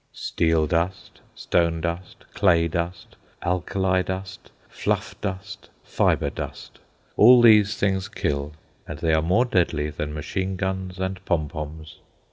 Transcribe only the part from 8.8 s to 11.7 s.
and they are more deadly than machine guns and pom